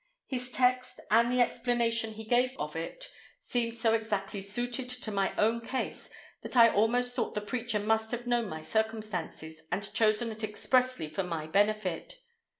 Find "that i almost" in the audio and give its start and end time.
6.41-7.15